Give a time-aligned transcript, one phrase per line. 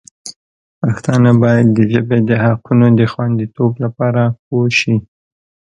[0.79, 4.95] پښتانه باید د ژبې د حقونو د خوندیتوب لپاره پوه شي.